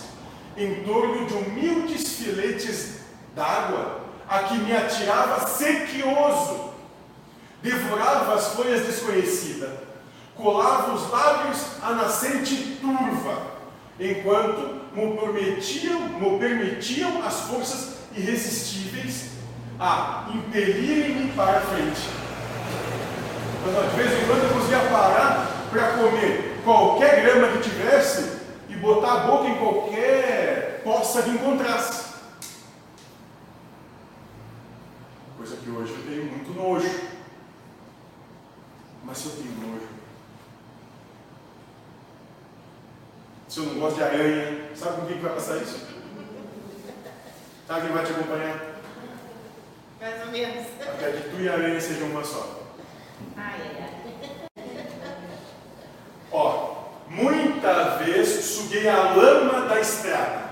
[0.56, 3.00] em torno de humildes filetes
[3.36, 6.74] d'água, a que me atirava sequioso,
[7.62, 9.72] devorava as folhas desconhecidas,
[10.36, 13.42] colava os lábios à nascente turva,
[14.00, 19.32] enquanto me permitiam, me permitiam as forças irresistíveis
[19.78, 22.10] a impelirem-me para a frente.
[23.68, 28.35] Então, de vez em quando eu conseguia parar para comer qualquer grama que tivesse
[28.86, 32.14] botar a boca em qualquer poça que encontrasse.
[35.38, 37.16] Coisa que hoje eu tenho muito nojo.
[39.04, 39.88] Mas se eu tenho nojo,
[43.48, 45.86] se eu não gosto de aranha, sabe com quem que vai passar isso?
[47.68, 48.76] Sabe quem vai te acompanhar?
[50.00, 50.68] Mais ou menos.
[50.82, 52.64] Até que tu e a aranha sejam uma só.
[53.36, 54.86] Ai, ai, ai.
[56.32, 60.46] Ó, muita vez suguei a lama da estrada.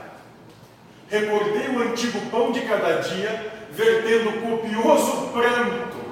[1.09, 6.03] Recordei o antigo pão de cada dia, vertendo copioso pranto.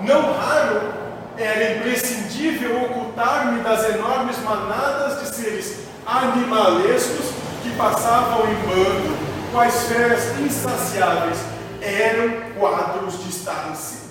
[0.00, 0.94] Não raro
[1.36, 7.32] era imprescindível ocultar-me das enormes manadas de seres animalescos
[7.62, 9.16] que passavam em bando,
[9.52, 11.38] quais feras insaciáveis
[11.82, 14.06] eram quadros de estar em si.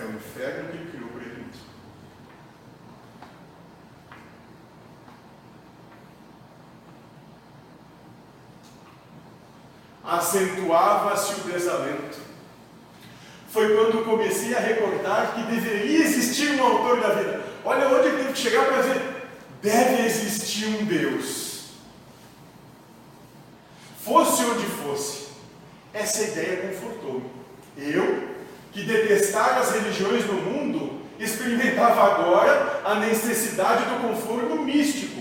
[0.00, 1.66] É o inferno que criou ele mesmo.
[10.02, 12.18] Acentuava-se o desalento.
[13.50, 17.42] Foi quando comecei a recordar que deveria existir um autor da vida.
[17.62, 19.28] Olha onde ele teve que chegar para dizer:
[19.60, 21.72] deve existir um Deus.
[24.02, 25.28] Fosse onde fosse,
[25.92, 27.30] essa ideia confortou-me.
[27.76, 28.29] Eu,
[28.72, 35.20] que detestava as religiões do mundo, experimentava agora a necessidade do conforto místico,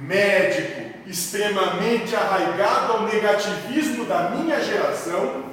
[0.00, 5.44] médico, extremamente arraigado ao negativismo da minha geração,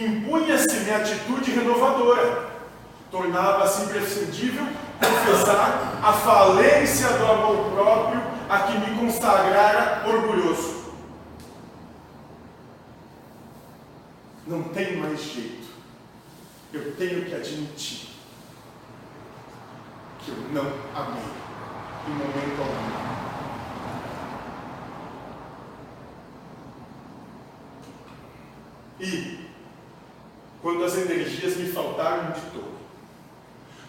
[0.00, 2.52] impunha-se-me atitude renovadora.
[3.10, 4.66] Tornava-se imprescindível
[4.98, 10.82] confessar a falência do amor próprio a que me consagrara orgulhoso.
[14.46, 15.61] Não tem mais jeito.
[16.72, 18.08] Eu tenho que admitir
[20.24, 20.62] que eu não
[20.94, 21.22] amei
[22.06, 23.02] em momento algum.
[29.00, 29.50] E
[30.62, 32.72] quando as energias me faltaram de todo,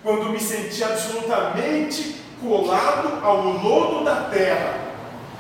[0.01, 4.91] quando me senti absolutamente colado ao lodo da terra,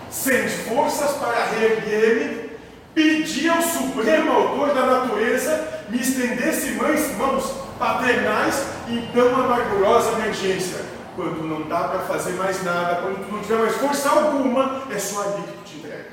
[0.09, 2.51] sem forças para reerguer-me,
[2.93, 10.83] pedi ao Supremo Autor da natureza me estendesse mãos, mãos paternais Então, amargurosa emergência,
[11.15, 14.97] quando não dá para fazer mais nada, quando tu não tiver mais força alguma, é
[14.97, 16.11] só ali que tu te entrega.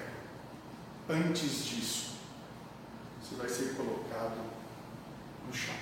[1.09, 2.13] Antes disso,
[3.21, 4.37] você vai ser colocado
[5.47, 5.75] no chão.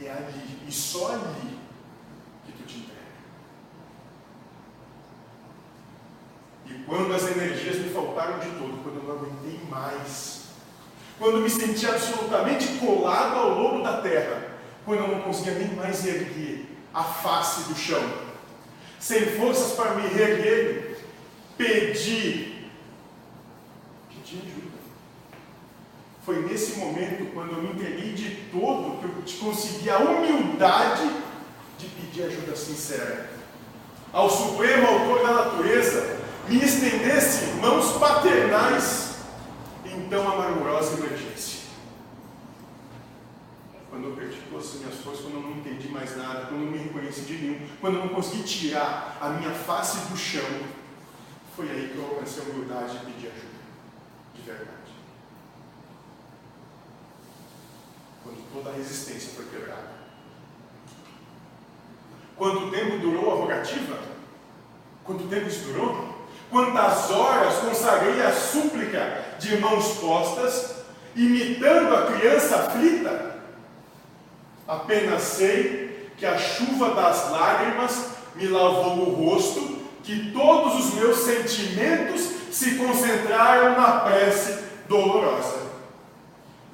[0.00, 1.58] É ali, e só ali,
[2.46, 3.02] que tu te entrega.
[6.66, 10.41] E quando as energias me faltaram de todo, quando eu não aguentei mais,
[11.18, 14.52] quando me senti absolutamente colado ao lobo da terra,
[14.84, 18.02] quando eu não conseguia nem mais erguer a face do chão,
[18.98, 20.98] sem forças para me reerguer,
[21.56, 22.68] pedi,
[24.08, 24.78] pedi ajuda.
[26.24, 31.10] Foi nesse momento, quando eu me entreguei de todo, que eu consegui a humildade
[31.78, 33.30] de pedir ajuda sincera.
[34.12, 39.16] Ao Supremo Autor da Natureza, me estendesse mãos paternais,
[39.84, 41.62] então a amargurosa emergência.
[43.90, 44.16] Quando
[44.74, 47.68] minhas forças, quando eu não entendi mais nada, quando eu não me reconheci de nenhum,
[47.80, 50.48] quando eu não consegui tirar a minha face do chão,
[51.56, 53.62] foi aí que eu alcancei a humildade de pedir ajuda,
[54.34, 54.92] de verdade.
[58.22, 59.92] Quando toda a resistência foi quebrada.
[62.36, 63.98] Quanto tempo durou a rogativa?
[65.04, 66.26] Quanto tempo isso durou?
[66.50, 70.76] Quantas horas consagrei a súplica de mãos postas,
[71.16, 73.31] imitando a criança aflita?
[74.66, 81.18] Apenas sei que a chuva das lágrimas me lavou o rosto, que todos os meus
[81.18, 85.62] sentimentos se concentraram na prece dolorosa.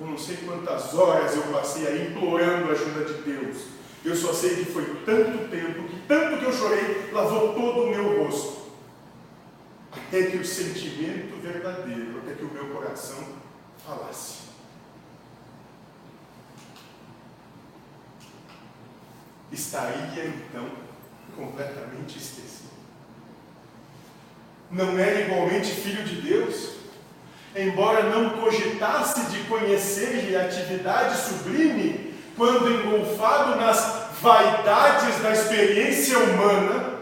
[0.00, 3.56] Eu não sei quantas horas eu passei aí implorando a ajuda de Deus.
[4.04, 7.90] Eu só sei que foi tanto tempo, que tanto que eu chorei, lavou todo o
[7.90, 8.58] meu rosto
[9.92, 13.18] até que o sentimento verdadeiro, até que o meu coração
[13.84, 14.47] falasse.
[19.52, 20.68] Estaria então
[21.36, 22.68] completamente esquecido.
[24.70, 26.72] Não era igualmente filho de Deus?
[27.56, 36.98] Embora não cogitasse de conhecer-lhe atividade sublime, quando engolfado nas vaidades da experiência humana,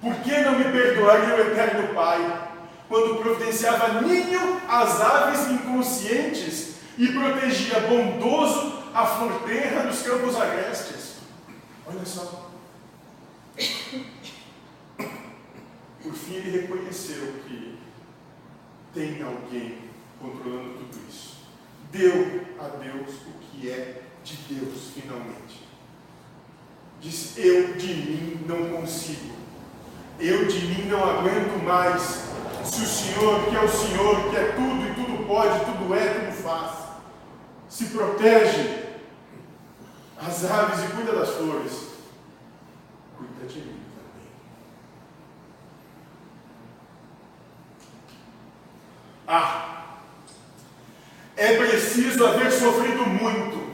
[0.00, 2.48] por que não me perdoaria o eterno Pai,
[2.88, 11.16] quando providenciava ninho às aves inconscientes e protegia bondoso a fronteira dos campos agrestes?
[11.86, 12.50] Olha só.
[16.02, 17.78] Por fim, ele reconheceu que
[18.94, 19.78] tem alguém
[20.20, 21.36] controlando tudo isso.
[21.90, 25.66] Deu a Deus o que é de Deus, finalmente.
[27.00, 29.42] Diz: Eu de mim não consigo
[30.22, 32.30] eu de mim não aguento mais.
[32.64, 36.14] Se o Senhor, que é o Senhor, que é tudo e tudo pode, tudo é,
[36.14, 36.70] tudo faz,
[37.68, 38.81] se protege
[40.26, 41.88] as aves e cuida das flores,
[43.16, 44.28] cuida de mim também.
[49.26, 49.84] Ah,
[51.36, 53.72] é preciso haver sofrido muito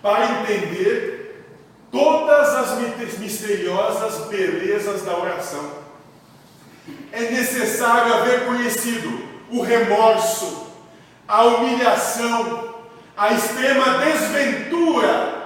[0.00, 1.44] para entender
[1.90, 5.88] todas as misteriosas belezas da oração.
[7.12, 10.68] É necessário haver conhecido o remorso,
[11.26, 12.74] a humilhação,
[13.16, 15.37] a extrema desventura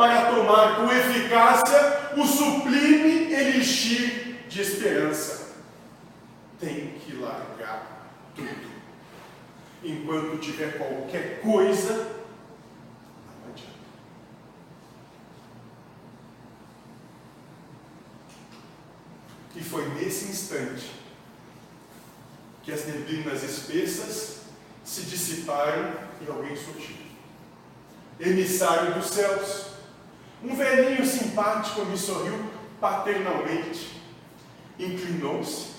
[0.00, 5.56] para tomar com eficácia o sublime elixir de esperança.
[6.58, 8.70] Tem que largar tudo.
[9.84, 12.18] Enquanto tiver qualquer coisa
[19.54, 20.90] E foi nesse instante
[22.62, 24.38] que as neblinas espessas
[24.82, 25.92] se dissiparam
[26.22, 26.96] e alguém surgiu.
[28.18, 29.69] Emissário dos céus.
[30.42, 34.00] Um velhinho simpático me sorriu paternalmente.
[34.78, 35.72] Inclinou-se,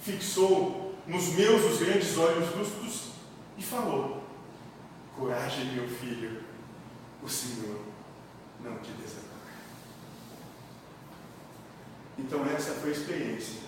[0.00, 3.10] fixou nos meus os grandes olhos lustros
[3.58, 4.24] e falou:
[5.16, 6.42] Coragem, meu filho,
[7.22, 7.78] o Senhor
[8.60, 9.24] não te desampara.
[12.18, 13.60] Então essa foi a experiência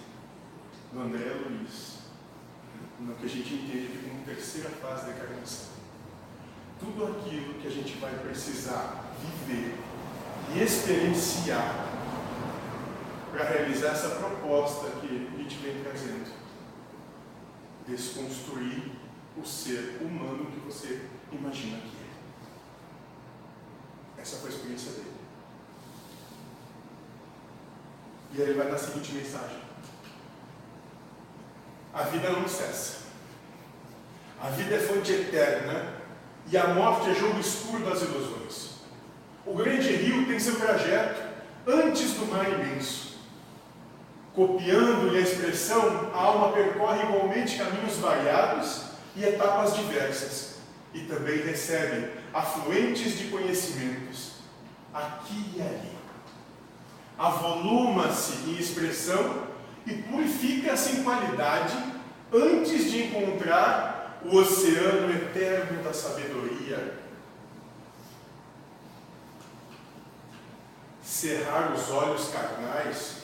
[0.93, 1.99] do André Luiz,
[2.99, 5.77] no que a gente entende como terceira fase da encarnação.
[6.81, 9.75] Tudo aquilo que a gente vai precisar viver
[10.55, 11.85] e experienciar
[13.33, 16.27] para realizar essa proposta que gente vem trazendo.
[17.87, 18.93] Desconstruir
[19.37, 21.97] o ser humano que você imagina que
[24.19, 24.21] é.
[24.21, 25.15] Essa foi a experiência dele.
[28.33, 29.63] E aí ele vai dar a seguinte mensagem:
[31.95, 33.07] A vida não cessa.
[34.41, 35.95] A vida é fonte eterna
[36.49, 38.66] e a morte é jogo escuro das ilusões.
[39.47, 41.23] O grande rio tem seu trajeto
[41.65, 43.17] antes do mar imenso.
[44.35, 50.57] Copiando-lhe a expressão, a alma percorre igualmente caminhos variados e etapas diversas,
[50.93, 54.33] e também recebe afluentes de conhecimentos,
[54.93, 55.97] aqui e ali.
[57.17, 59.45] Avoluma-se em expressão
[59.87, 61.77] e purifica-se em qualidade
[62.35, 67.06] antes de encontrar o oceano eterno da sabedoria.
[71.17, 73.23] Cerrar os olhos carnais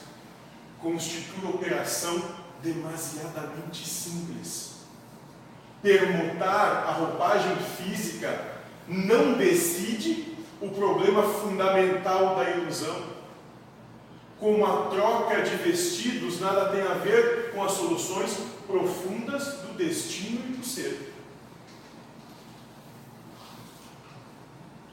[0.81, 2.19] constitui operação
[2.63, 4.77] demasiadamente simples.
[5.79, 8.55] Permutar a roupagem física
[8.87, 12.99] não decide o problema fundamental da ilusão.
[14.39, 20.39] Como a troca de vestidos nada tem a ver com as soluções profundas do destino
[20.49, 21.13] e do ser.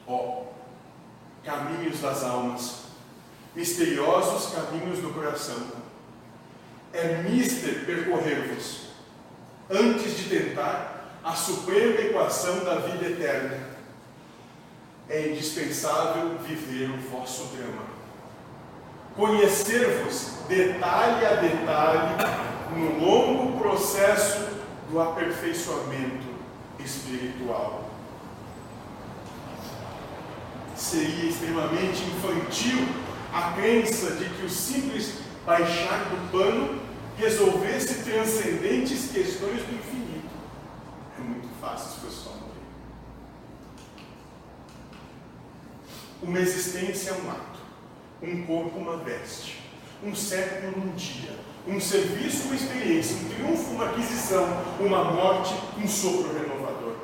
[0.05, 0.45] Ó, oh,
[1.43, 2.80] caminhos das almas,
[3.55, 5.81] misteriosos caminhos do coração
[6.93, 8.87] é mister percorrer-vos,
[9.69, 13.71] antes de tentar a suprema equação da vida eterna.
[15.09, 17.83] É indispensável viver o vosso drama.
[19.15, 22.15] Conhecer-vos detalhe a detalhe
[22.75, 24.47] no longo processo
[24.89, 26.27] do aperfeiçoamento
[26.79, 27.89] espiritual.
[30.75, 32.87] Seria extremamente infantil
[33.31, 35.13] a crença de que o simples
[35.45, 36.81] baixar do pano
[37.17, 40.29] resolvesse transcendentes questões do infinito.
[41.17, 42.51] É muito fácil as pessoas morrer.
[46.21, 47.59] Uma existência é um ato,
[48.21, 49.61] um corpo uma veste,
[50.03, 54.45] um século um dia, um serviço uma experiência, um triunfo uma aquisição,
[54.79, 56.95] uma morte um sopro renovador.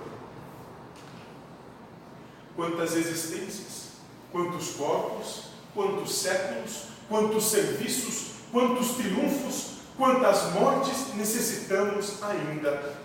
[2.55, 3.91] Quantas existências,
[4.32, 5.47] quantos corpos,
[5.78, 12.95] quantos séculos, quantos serviços, quantos triunfos, quantas mortes necessitamos ainda.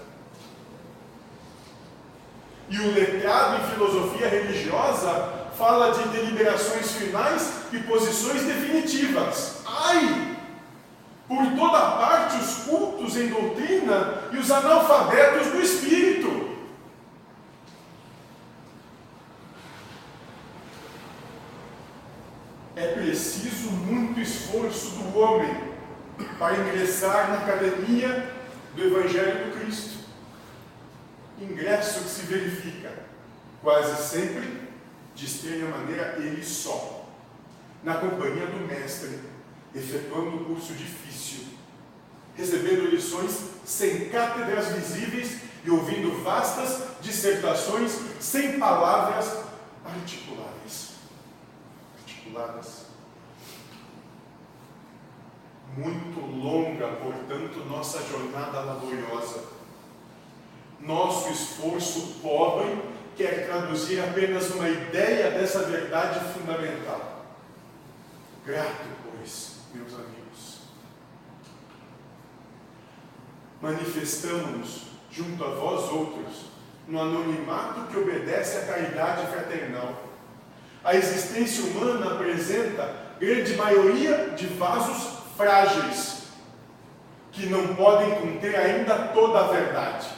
[2.70, 9.58] E o letrado em filosofia religiosa fala de deliberações finais e posições definitivas.
[9.66, 10.38] Ai!
[11.28, 16.51] Por toda parte os cultos em doutrina e os analfabetos do espírito.
[22.82, 25.72] É preciso muito esforço do homem
[26.36, 28.34] para ingressar na academia
[28.74, 29.98] do Evangelho do Cristo.
[31.40, 32.92] Ingresso que se verifica
[33.62, 34.62] quase sempre
[35.14, 37.08] de estranha maneira ele só,
[37.84, 39.16] na companhia do Mestre,
[39.72, 41.44] efetuando um curso difícil,
[42.34, 49.44] recebendo lições sem cátedras visíveis e ouvindo vastas dissertações sem palavras
[49.84, 50.51] articuladas.
[52.32, 52.86] Articuladas
[55.76, 59.44] muito longa, portanto, nossa jornada laboriosa.
[60.80, 62.82] Nosso esforço pobre
[63.16, 67.24] quer traduzir apenas uma ideia dessa verdade fundamental.
[68.44, 70.62] Grato, pois, meus amigos.
[73.60, 76.46] Manifestamos-nos junto a vós outros
[76.88, 80.11] no anonimato que obedece à caridade fraternal.
[80.84, 86.22] A existência humana apresenta grande maioria de vasos frágeis,
[87.30, 90.08] que não podem conter ainda toda a verdade.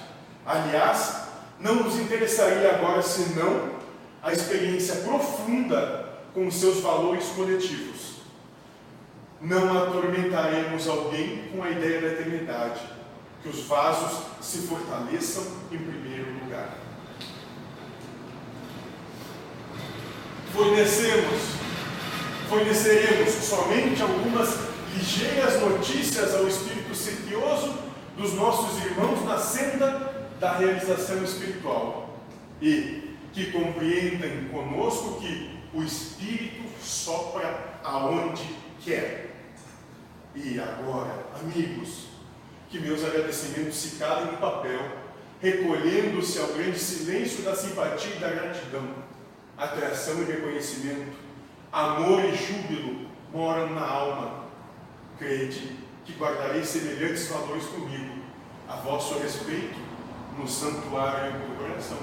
[0.47, 1.25] Aliás,
[1.61, 3.75] não nos interessaria agora senão
[4.23, 8.15] a experiência profunda com seus valores coletivos.
[9.41, 12.81] Não atormentaremos alguém com a ideia da eternidade,
[13.43, 16.71] que os vasos se fortaleçam em primeiro lugar.
[20.55, 21.41] Fornecemos,
[22.49, 24.57] forneceremos somente algumas
[24.97, 27.75] ligeiras notícias ao espírito sequioso
[28.17, 32.21] dos nossos irmãos na senda da realização espiritual
[32.63, 38.49] e que compreendam conosco que o espírito sopra aonde
[38.85, 39.35] quer.
[40.37, 42.07] E agora, amigos,
[42.71, 44.81] que meus agradecimentos se calem no papel,
[45.41, 48.89] recolhendo-se ao grande silêncio da simpatia e da gratidão,
[49.57, 51.17] atração e reconhecimento,
[51.73, 54.45] amor e júbilo moram na alma
[55.19, 58.23] crede que guardareis semelhantes valores comigo,
[58.69, 59.79] a vosso respeito,
[60.39, 61.99] no santuário do coração.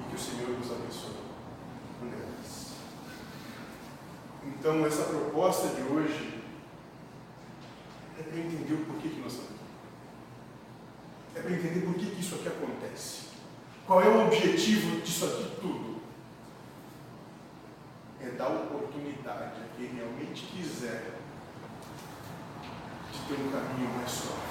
[0.00, 1.18] E que o Senhor nos abençoe.
[4.58, 6.42] Então, essa proposta de hoje
[8.18, 9.52] é para entender o porquê que nós estamos.
[11.36, 13.28] É para entender por que isso aqui acontece.
[13.86, 15.87] Qual é o objetivo disso aqui tudo?
[18.28, 21.14] É dar oportunidade a quem realmente quiser
[23.10, 24.42] de ter um caminho mais suave.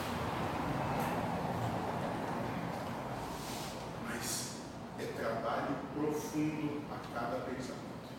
[4.04, 4.56] Mas
[4.98, 8.10] é trabalho profundo a cada pensamento.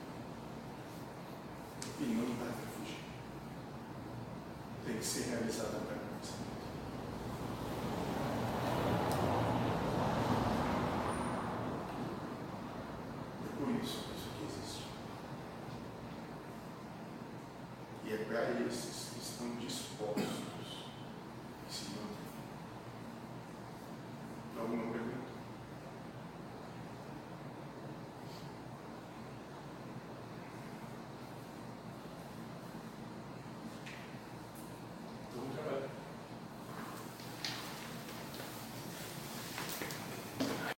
[1.99, 3.01] E não dá para fugir.
[4.87, 6.08] Tem que ser realizado a